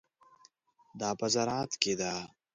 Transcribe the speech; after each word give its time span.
دا 0.99 1.09
په 1.19 1.25
زراعت 1.33 1.71
کې 1.81 1.93
ده. 1.99 2.13